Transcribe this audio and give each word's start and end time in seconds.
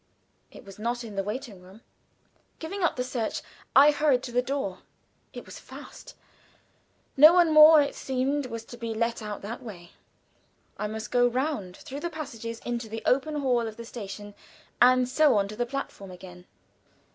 It 0.49 0.65
was 0.65 0.79
not 0.79 1.03
in 1.03 1.15
the 1.15 1.23
waiting 1.23 1.61
room. 1.61 1.81
Giving 2.57 2.81
up 2.81 2.95
the 2.95 3.03
search 3.03 3.43
I 3.75 3.91
hurried 3.91 4.23
to 4.23 4.31
the 4.31 4.41
door: 4.41 4.79
it 5.31 5.45
was 5.45 5.59
fast. 5.59 6.15
No 7.15 7.33
one 7.33 7.53
more, 7.53 7.83
it 7.83 7.89
would 7.89 7.93
seem, 7.95 8.41
was 8.49 8.65
to 8.65 8.77
be 8.77 8.95
let 8.95 9.21
out 9.21 9.43
that 9.43 9.61
way; 9.61 9.91
I 10.75 10.87
must 10.87 11.11
go 11.11 11.27
round, 11.27 11.77
through 11.77 11.99
the 11.99 12.09
passages 12.09 12.57
into 12.65 12.89
the 12.89 13.03
open 13.05 13.41
hall 13.41 13.67
of 13.67 13.77
the 13.77 13.85
station, 13.85 14.33
and 14.81 15.07
so 15.07 15.37
on 15.37 15.47
to 15.49 15.55
the 15.55 15.67
platform 15.67 16.09
again. 16.09 16.47